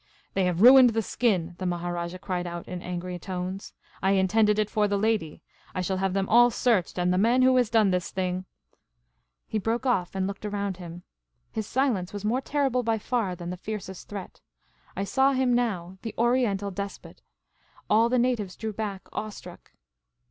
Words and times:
"They 0.33 0.45
have 0.45 0.63
ruined 0.63 0.95
the 0.95 1.03
skin!" 1.03 1.53
the 1.59 1.67
Maharajah 1.67 2.17
cried 2.17 2.47
out 2.47 2.67
in 2.67 2.81
angry 2.81 3.19
tones." 3.19 3.71
I 4.01 4.13
intended 4.13 4.57
it 4.57 4.67
for 4.67 4.87
the 4.87 4.97
lady. 4.97 5.43
I 5.75 5.81
shall 5.81 5.97
have 5.97 6.13
them 6.13 6.27
all 6.27 6.49
searched, 6.49 6.97
and 6.97 7.13
the 7.13 7.19
man 7.19 7.43
who 7.43 7.55
has 7.57 7.69
done 7.69 7.91
this 7.91 8.09
thing" 8.09 8.45
He 9.47 9.59
broke 9.59 9.85
off, 9.85 10.15
and 10.15 10.25
looked 10.25 10.43
around 10.43 10.77
him. 10.77 11.03
His 11.51 11.67
silence 11.67 12.13
was 12.13 12.25
more 12.25 12.41
terrible 12.41 12.81
by 12.81 12.97
far 12.97 13.35
than 13.35 13.51
the 13.51 13.57
fiercest 13.57 14.09
threat. 14.09 14.41
I 14.95 15.03
saw 15.03 15.33
him 15.33 15.53
now 15.53 15.99
the 16.01 16.15
Oriental 16.17 16.71
despot. 16.71 17.21
All 17.87 18.09
the 18.09 18.17
natives 18.17 18.55
drew 18.55 18.73
back, 18.73 19.07
awe 19.13 19.29
struck. 19.29 19.71